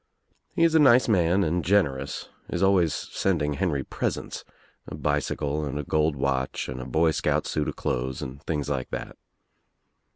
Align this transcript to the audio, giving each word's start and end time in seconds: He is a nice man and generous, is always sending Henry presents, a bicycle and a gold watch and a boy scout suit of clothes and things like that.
He 0.55 0.63
is 0.63 0.73
a 0.73 0.79
nice 0.79 1.07
man 1.07 1.43
and 1.43 1.63
generous, 1.63 2.29
is 2.49 2.63
always 2.63 2.91
sending 2.91 3.53
Henry 3.53 3.83
presents, 3.83 4.43
a 4.87 4.95
bicycle 4.95 5.63
and 5.63 5.77
a 5.77 5.83
gold 5.83 6.15
watch 6.15 6.67
and 6.67 6.81
a 6.81 6.85
boy 6.85 7.11
scout 7.11 7.45
suit 7.45 7.67
of 7.67 7.75
clothes 7.75 8.19
and 8.19 8.41
things 8.41 8.67
like 8.67 8.89
that. 8.89 9.15